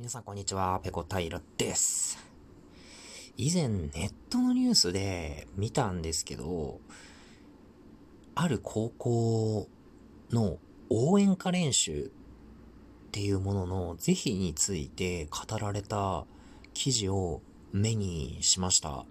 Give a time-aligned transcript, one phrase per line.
[0.00, 2.24] 皆さんこんにちは、ペコ平です。
[3.36, 6.78] 以前ネットのニュースで見たんですけど、
[8.36, 9.68] ある高校
[10.30, 10.58] の
[10.88, 12.12] 応援歌練習
[13.08, 16.26] っていうものの是非について語られた
[16.74, 17.42] 記事を
[17.72, 19.04] 目にしました。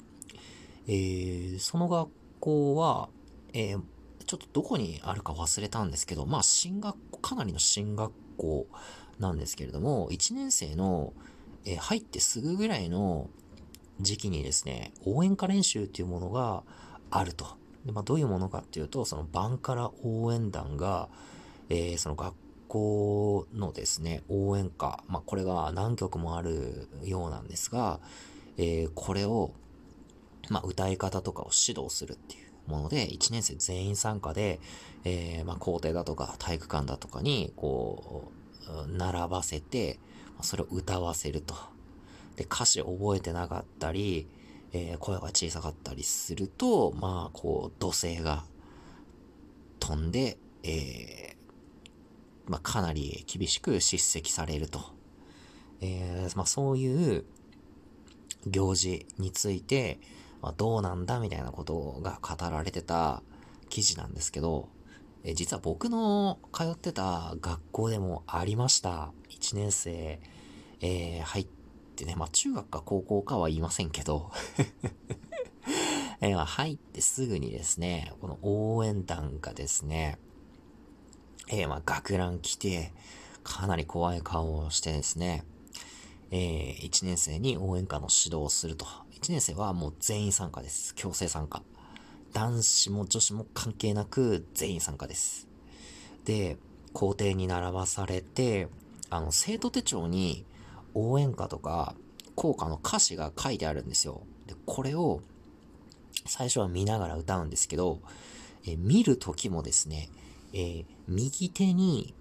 [0.87, 2.09] えー、その学
[2.39, 3.09] 校は、
[3.51, 3.81] えー、
[4.25, 8.67] ちょっとどこにあるか忘れたんですけど、まあ進学校、かなりの進学校
[9.19, 11.13] なんですけれども、1年生の、
[11.65, 13.29] え、入ってすぐぐらいの
[13.99, 16.63] 時期にですね、応援歌練習っていうものが
[17.09, 17.57] あると。
[17.85, 21.09] でまあ、どういうものかっていうと、そのバンカラ応援団が、
[21.69, 22.33] えー、その学
[22.67, 27.99] 校のですね、応援歌、まあ、これが何曲もあるようなんですが、
[28.57, 29.51] えー、これを、
[30.49, 34.59] まあ、歌い方とかを指導するっていうもので、1年生全員参加で、
[35.05, 38.46] えー、まあ、校庭だとか体育館だとかに、こう、
[38.87, 39.99] 並ばせて、
[40.41, 41.55] それを歌わせると。
[42.35, 44.27] で、歌詞覚えてなかったり、
[44.73, 48.43] えー、声が小さかったりすると、まあ、こう、土星が
[49.79, 54.81] 飛んで、えー、まあ、かなり厳しく叱責されると。
[55.81, 57.25] えー、まあ、そういう
[58.45, 59.99] 行事について、
[60.41, 63.23] まあ、どうなんだみたいなことが語られてた
[63.69, 64.69] 記事なんですけど、
[65.23, 69.11] え実は僕の通ってた学校でもありました。
[69.29, 70.19] 1年生、
[70.81, 71.47] えー、入っ
[71.95, 74.31] てね、まあ中学か高校かは言いませんけど
[76.21, 80.17] えー、入ってすぐにですね、この応援団がですね、
[81.49, 82.93] えー、まあ学ラン来て、
[83.43, 85.45] かなり怖い顔をしてですね、
[86.31, 88.85] えー、1年生に応援歌の指導をすると。
[89.11, 90.93] 1年生はもう全員参加です。
[90.95, 91.63] 強制参加。
[92.33, 95.47] 男子も女子も関係なく全員参加です。
[96.25, 96.57] で、
[96.93, 98.67] 校庭に並ばされて、
[99.09, 100.45] あの、生徒手帳に
[100.93, 101.95] 応援歌とか
[102.35, 104.21] 校歌の歌詞が書いてあるんですよ。
[104.45, 105.21] で、これを
[106.25, 107.99] 最初は見ながら歌うんですけど、
[108.65, 110.09] え見るときもですね、
[110.53, 112.13] えー、右手に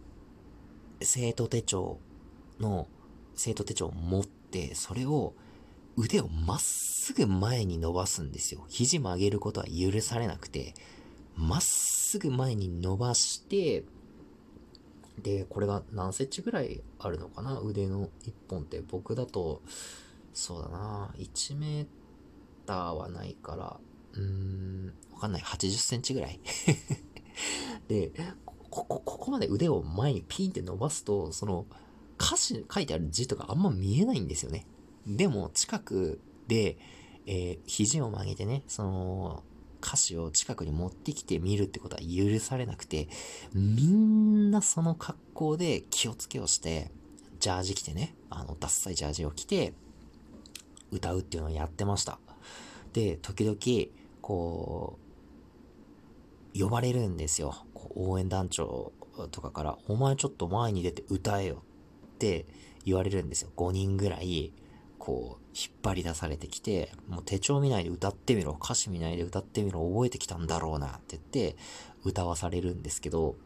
[1.03, 1.99] 生徒手帳
[2.61, 2.87] の
[3.35, 5.35] 生徒手帳を持って、それを
[5.97, 8.65] 腕をまっすぐ前に伸ばすんですよ。
[8.69, 10.75] 肘曲げることは許されなくて、
[11.37, 13.85] まっすぐ前に伸ばして、
[15.23, 17.59] で、これが何センチぐらいあるのかな？
[17.61, 19.63] 腕の一本って僕だと、
[20.35, 21.87] そうだな1メー
[22.67, 23.81] ターはないから、
[24.13, 25.43] うーん、わかんない。
[25.43, 26.39] 80センチぐらい
[27.89, 28.13] で、
[28.45, 31.67] ここ、ここまで腕を前にピンって伸ばすと、その、
[32.21, 34.67] 歌詞書いてある字とかあんま見えないんですよね。
[35.07, 36.79] でも近くで、
[37.27, 39.43] えー、肘を曲げてね、その
[39.83, 43.09] 歌詞を近くに持ってきて見るってことは許されなくて、
[43.55, 46.91] みんなその格好で気をつけをして、
[47.39, 49.75] ジャージ着てね、あの、ダッサいジャージを着て、
[50.91, 52.19] 歌うっていうのをやってました。
[52.93, 53.59] で、時々、
[54.21, 54.99] こ
[56.55, 57.55] う、呼ばれるんですよ。
[57.95, 58.93] 応援団長
[59.31, 61.63] とかから、お前ちょっと前に出て歌えよ
[62.15, 62.47] って
[62.85, 63.51] 言われるんですよ。
[63.57, 64.53] 5人ぐらい、
[64.99, 71.57] こう、引っ張り出されてきて、もう手帳見ないで歌ってみろ、歌詞見ないで歌ってみろ、覚えてきたんだろうなって言って、
[72.05, 73.37] 歌わされるんですけど、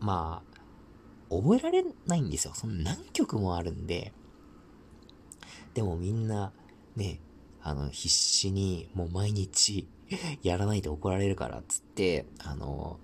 [0.00, 0.42] ま
[1.30, 2.52] あ、覚えられないんですよ。
[2.54, 4.12] その何曲もあるんで。
[5.74, 6.52] でもみんな、
[6.96, 7.20] ね、
[7.62, 9.86] あの、必死に、もう毎日
[10.42, 12.98] やらないと怒られるから、つって、あの、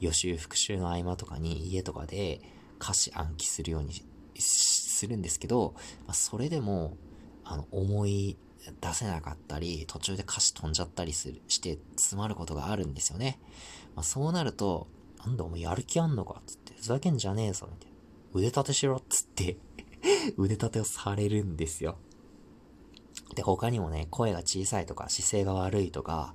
[0.00, 2.40] 予習復習の合間とかに家とかで
[2.80, 4.02] 歌詞暗記するように
[4.38, 5.74] するんですけど、
[6.06, 6.96] まあ、それでも、
[7.44, 8.36] あの、思い
[8.80, 13.40] 出せなかったり、途中で歌詞飛んじゃったりする、して詰まることがあるんですよね。
[13.94, 14.86] まあ、そうなると、
[15.24, 16.42] なんだお前やる気あんのか？
[16.46, 17.96] つって、ふざけんじゃねえぞ、みたいな。
[18.34, 19.58] 腕立てしろっつって
[20.36, 21.98] 腕立てをされるんですよ。
[23.34, 26.34] で、他にもね、声が小さいとか、姿勢が悪いとか、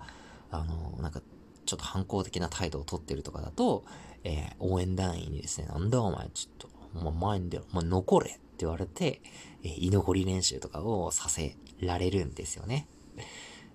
[0.52, 1.22] あの、なんか、
[1.66, 3.84] ちょっと反抗的な態度をとってるとかだと、
[4.24, 9.22] えー、応援団員にですね、なんだお前、ちょっと、お前前に出ろ、お前残れって言われて、
[9.64, 12.88] え居残り練習とかをさせられるんですよね。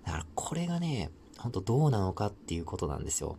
[0.05, 3.37] だからこれがね、ほんとどうなのかっていうことなんですよ。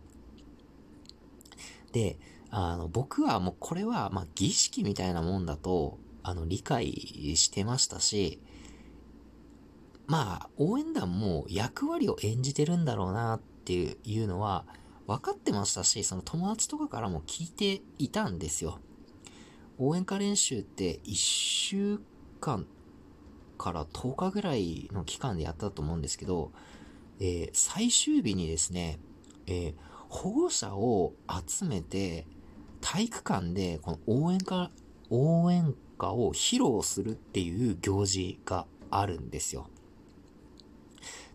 [1.91, 6.91] で、あの、僕はもうこれは、まあ、儀式みたいなもんだと、あの、理解
[7.35, 8.41] してましたし、
[10.07, 14.65] まあ、応援団も役割を演じてるんだろうなっていうのは
[15.07, 18.79] 分かってましたし、その友達とかからも聞いていたんですよ。
[19.77, 21.99] 応援歌練習って1週
[22.39, 22.65] 間
[23.57, 26.51] から10日ぐらいの期間でやったと思うんですけど、
[27.19, 28.99] えー、最終日にですね、
[29.47, 29.73] えー、
[30.09, 31.13] 保護者を
[31.47, 32.25] 集めて、
[32.81, 34.71] 体育館でこの応援歌、
[35.09, 39.67] 応援歌を披露するっていう行事があるんですよ。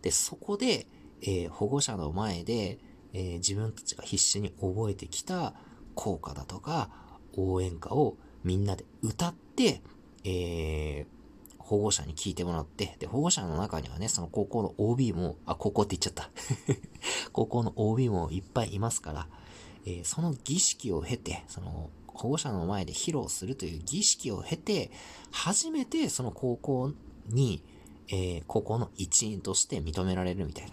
[0.03, 0.87] で、そこで、
[1.23, 2.79] えー、保護者の前で、
[3.13, 5.55] えー、自分たちが必死に覚えてきた
[5.95, 6.89] 校歌だとか
[7.37, 9.83] 応援歌をみんなで歌って、
[10.25, 11.21] えー、
[11.59, 16.31] 保護者に聞いてもらって、で、保護者の中にはね、その高校の OB も、あ、高校って言っちゃった
[17.33, 19.29] 高校の OB もいっぱいいますから、
[19.85, 24.91] えー、その儀式を経て、その保護者の前で披露するという儀式を経て、
[25.31, 26.93] 初めてその高校
[27.29, 27.63] に、
[28.09, 30.73] えー、高校の一員として認められるみたいな。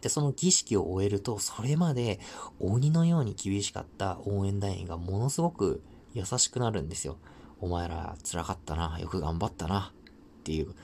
[0.00, 2.18] で、その儀式を終えると、それまで
[2.58, 5.82] 鬼のように厳しかった応援団員がものすごく
[6.14, 7.16] 優しくなるんですよ。
[7.60, 9.92] お前ら辛かったな、よく頑張ったな、
[10.40, 10.74] っていう、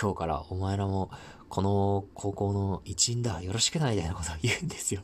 [0.00, 1.10] 今日からお前らも
[1.48, 5.02] この高校の一員だ、よろしくない、みたいなことを言うんですよ。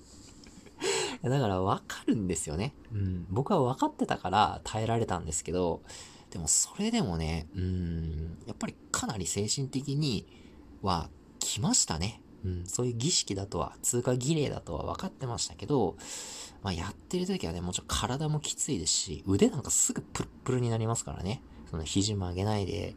[1.23, 2.75] だから分かるんですよね。
[2.93, 3.27] うん。
[3.31, 5.83] 僕は分かってたから耐えられたんですけど、
[6.31, 10.27] でもそれでもね、うん、やっぱりかなり精神的に
[10.83, 12.21] は来ましたね。
[12.45, 15.97] うん、そういう儀式だとは、通過儀礼だとは分かってましたけど、
[16.63, 21.43] まあ、やってる時はね、もちろん体もきついですし、腕なんかすぐプルプルになりますからね。
[21.71, 22.97] その肘曲げないで、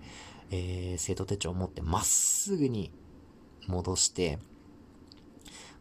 [0.50, 2.92] えー、生徒手帳を持ってまっすぐに
[3.68, 4.40] 戻して、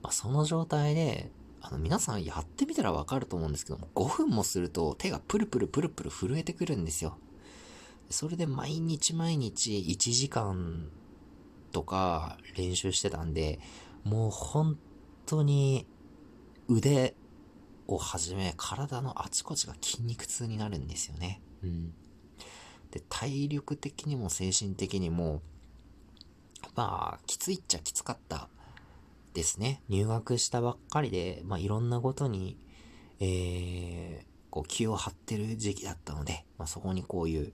[0.02, 1.30] まあ、その状態で、
[1.60, 7.16] あの、皆さんやってみたらわかると思うんですけども、5分もすると手がプルプルプルプル震えてくるんですよ。
[8.10, 10.90] それで毎日毎日1時間
[11.72, 13.58] とか練習してたんで、
[14.04, 14.78] もう本
[15.26, 15.86] 当に
[16.69, 17.14] 腕
[17.86, 21.40] をはじめ体のあちこちが筋肉痛になるんですよね。
[21.62, 21.94] うん。
[22.90, 25.42] で、体力的にも精神的にも、
[26.74, 28.48] まあ、きついっちゃきつかった
[29.34, 29.82] ですね。
[29.88, 32.58] 入学したばっかりで、まあいろんなことに、
[33.20, 37.52] えー、こう気を張ってる時期だったので、まあそこにこういう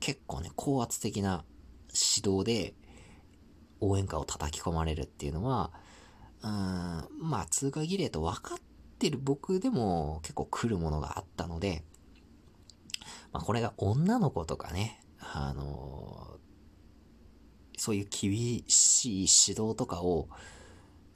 [0.00, 1.44] 結構ね、高圧的な
[1.88, 2.74] 指導で
[3.80, 5.70] 応援歌を叩き込まれるっていうのは、
[6.42, 6.50] うん、
[7.18, 8.58] まあ通過儀礼と分かっ
[8.98, 11.84] てる僕でも結構来るものがあったので、
[13.32, 20.28] まあこれが女の子とかね、あのー、そういう厳しい指導とかを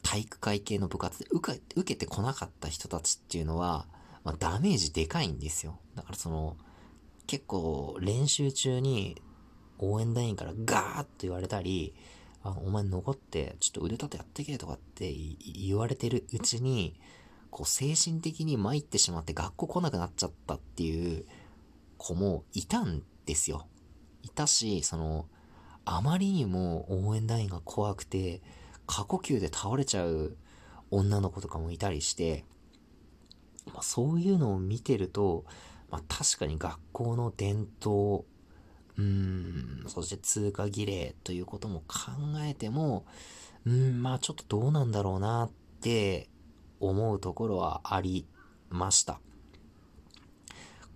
[0.03, 3.87] 体育会系の部活で受けてこなかった人たちっていうのは、
[4.23, 5.79] まあ、ダメージでかいんですよ。
[5.95, 6.57] だからその、
[7.27, 9.21] 結構練習中に
[9.79, 11.95] 応援団員からガーッと言われたり、
[12.45, 16.95] あお前残ってちょっと腕立てやってけとかって言われてるうちに、
[17.51, 21.25] こう精神的に参ってしまって学校来なくなっちゃったっていう
[21.97, 23.67] 子もいたんですよ。
[24.23, 25.27] いたし、その、
[25.87, 28.43] あまりにも応援団員が怖くて、
[28.87, 30.37] 過呼吸で倒れちゃう
[30.91, 32.45] 女の子とかもいたりして、
[33.73, 35.45] まあ、そういうのを見てると、
[35.91, 38.25] まあ、確かに学校の伝統、
[38.97, 42.13] うん、そして通過儀礼ということも考
[42.43, 43.05] えても、
[43.67, 45.51] うん、まあちょっとどうなんだろうなっ
[45.81, 46.29] て
[46.81, 48.27] 思うところはあり
[48.71, 49.21] ました。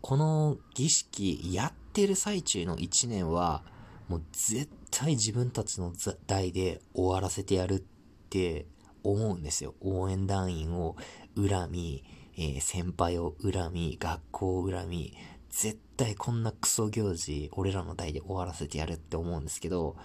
[0.00, 3.62] この儀式やってる最中の1年は、
[4.08, 5.92] もう絶対自分たちの
[6.26, 7.82] 代で終わらせてやるっ
[8.30, 8.66] て
[9.02, 9.74] 思うんですよ。
[9.80, 10.96] 応援団員を
[11.36, 12.04] 恨み、
[12.36, 15.14] えー、先輩を恨み、学校を恨み、
[15.50, 19.96] 絶対こんなクソ行事、俺らの代で終わらせてやるって思うんですけど、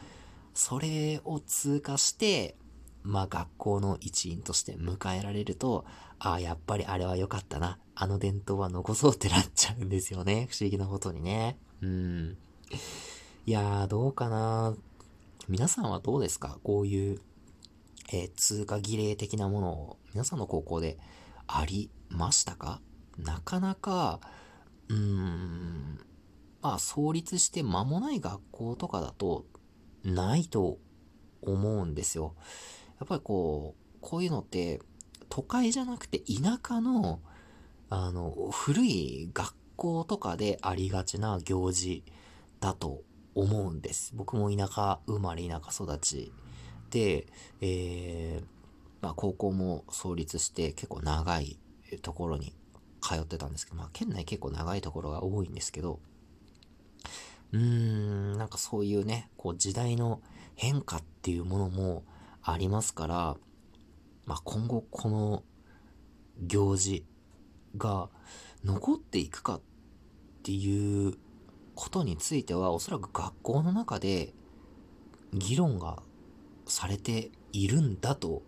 [0.53, 2.55] それを通過して、
[3.03, 5.85] まあ学校の一員として迎えられると、
[6.19, 7.77] ああ、やっぱりあれは良かったな。
[7.95, 10.47] あの伝統は残そうってなっちゃうんですよね。
[10.50, 11.57] 不思議なことにね。
[11.81, 12.38] うん。
[13.45, 14.73] いやー、どうかな
[15.50, 16.57] 皆さんはどうですか？
[16.63, 17.19] こういう、
[18.13, 20.97] えー、通過儀礼的なものを皆さんの高校で
[21.45, 22.79] ありましたか？
[23.17, 24.21] なかなか、
[24.93, 26.00] うーん、
[26.62, 29.45] まあ、創立して間もない学校とかだと、
[30.03, 30.77] ないと
[31.41, 32.35] 思うんですよ。
[33.00, 34.81] やっぱりこう、こういうのって、
[35.29, 37.19] 都会じゃなくて田舎の、
[37.89, 42.03] あの、古い学校とかでありがちな行事
[42.59, 43.01] だと
[43.33, 44.13] 思うんです。
[44.15, 46.31] 僕も田舎生まれ田舎育ち
[46.91, 47.25] で、
[47.62, 48.45] えー、
[49.01, 51.57] まあ高校も創立して結構長い
[52.01, 52.53] ところに
[53.03, 56.00] 通ってたんですけど、まあ県内結構長いところが多いんですけど、
[57.51, 60.22] うーん、なんかそういうね、こう時代の
[60.55, 62.03] 変化っていうものも
[62.41, 63.38] ありますから、
[64.25, 65.43] まあ今後この
[66.41, 67.05] 行事
[67.77, 68.10] が
[68.63, 69.62] 残っていくかっ
[70.43, 71.15] ていう
[71.75, 74.33] ことについては、おそらく学校の中で
[75.33, 76.01] 議論が
[76.65, 78.43] されているんだと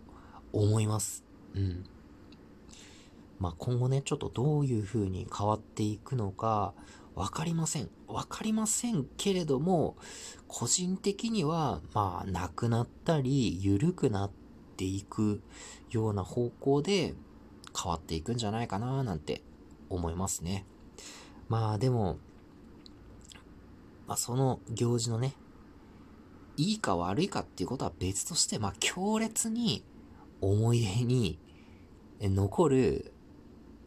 [0.52, 1.24] 思います。
[1.54, 1.84] うん。
[3.38, 6.74] まあ、今後ね、ちょっとどういう風に変わっていくのか、
[7.14, 7.90] わかりません。
[8.08, 9.96] わかりませんけれども、
[10.48, 14.30] 個人的には、まあ、なくなったり、緩くなっ
[14.76, 15.42] ていく
[15.90, 17.14] ような方向で
[17.74, 19.42] 変わっていくんじゃないかな、なんて
[19.88, 20.66] 思いますね。
[21.48, 22.18] まあ、でも、
[24.06, 25.34] まあ、その行事のね、
[26.56, 29.84] いいか悪いかっていうことは別として、まあ、強烈に
[30.40, 31.38] 思い出に
[32.20, 33.12] 残る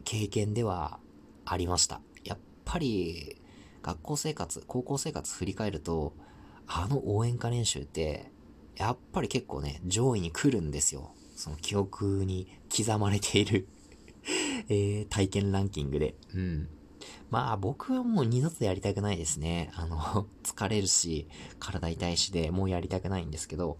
[0.04, 0.98] 経験では
[1.44, 2.00] ありました。
[2.24, 3.40] やっぱり、
[3.82, 6.12] 学校生活、高校生活振り返ると、
[6.66, 8.30] あの応援歌練習って、
[8.76, 11.12] やっぱり結構ね、上位に来るんですよ。
[11.34, 13.66] その記憶に刻まれている
[14.68, 16.14] えー、体験ランキングで。
[16.34, 16.68] うん。
[17.30, 19.70] まあ僕はもう二度とやりたくないですね。
[19.74, 21.28] あの、 疲れるし、
[21.58, 23.78] 体痛いしでもうやりたくないんですけど、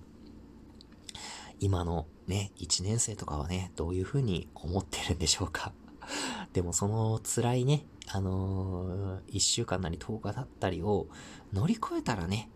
[1.59, 5.73] 今のね、一年生とかはね、どういう風に思ってるんでしょうか。
[6.53, 11.09] でもその辛いね、あのー、一週間なり10日だったりを
[11.53, 12.51] 乗り越えたらね、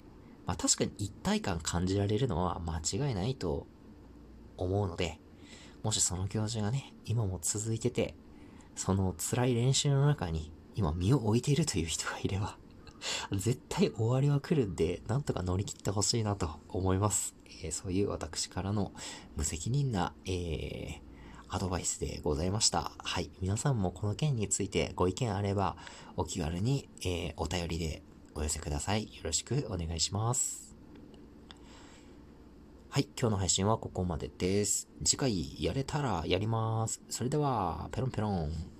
[0.46, 3.66] まあ確かに一体感感じられるのは間違いないと
[4.56, 5.20] 思うので、
[5.82, 8.14] もしその教授がね、今も続いてて、
[8.74, 12.58] その辛い練習の中に今身を置いているという人がいれば
[13.32, 17.34] 絶対終わりは来るんで、なんとか乗り切ってほしいなと思います。
[17.62, 18.92] えー、そういう私からの
[19.36, 21.00] 無責任な、えー、
[21.54, 22.90] アドバイスでございました。
[22.98, 23.30] はい。
[23.40, 25.76] 皆さんもこの件についてご意見あれば、
[26.16, 28.02] お気軽に、えー、お便りで
[28.34, 29.04] お寄せください。
[29.04, 30.74] よろしくお願いします。
[32.90, 33.06] はい。
[33.16, 34.88] 今日の配信はここまでです。
[35.04, 37.00] 次回やれたらやります。
[37.08, 38.73] それでは、ペロンペロン。